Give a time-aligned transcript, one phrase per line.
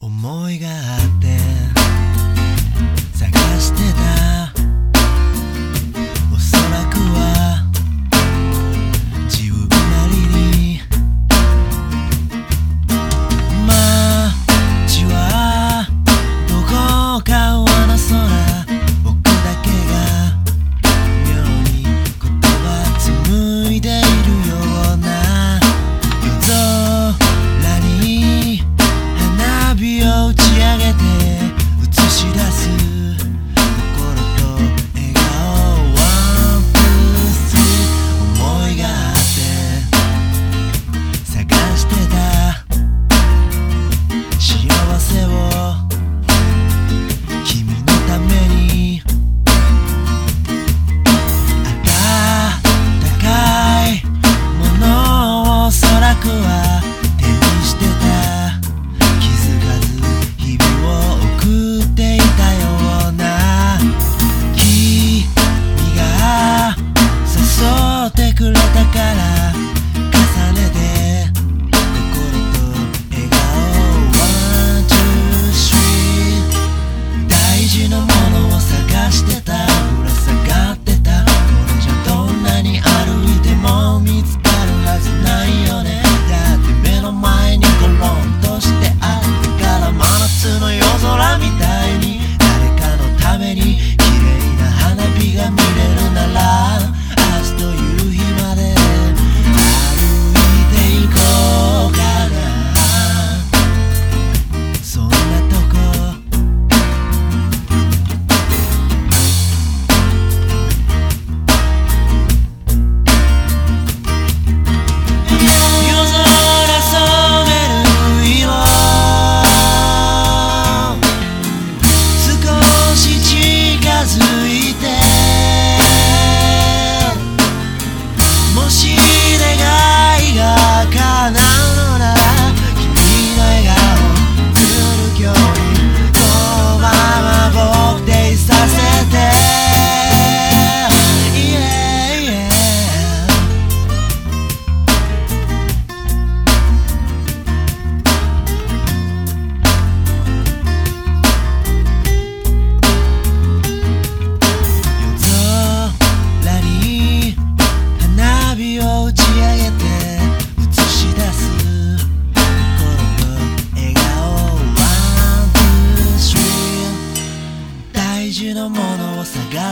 [0.00, 0.72] 思いがあ
[1.18, 1.45] って。
[56.26, 56.65] who I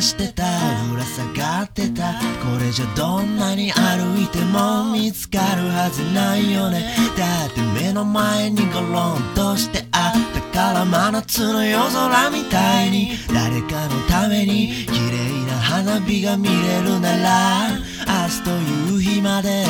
[0.00, 0.44] してた。
[0.90, 2.12] ぶら下がってた。
[2.12, 6.94] これじゃどんなに歩いても見つかるはずないよね。
[7.16, 13.10] だって目の前にゴロンとしてあったから真夏の夜空みたいに。
[13.32, 17.68] 誰かのために綺麗な花火が見れるなら
[18.06, 19.64] 明日という日まで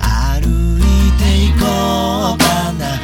[0.00, 2.97] 歩いていこうかな。